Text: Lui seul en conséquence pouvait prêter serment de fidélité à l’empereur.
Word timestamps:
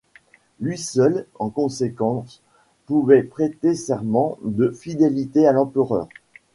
Lui 0.59 0.79
seul 0.79 1.27
en 1.37 1.51
conséquence 1.51 2.41
pouvait 2.87 3.21
prêter 3.21 3.75
serment 3.75 4.39
de 4.43 4.71
fidélité 4.71 5.45
à 5.45 5.51
l’empereur. 5.51 6.09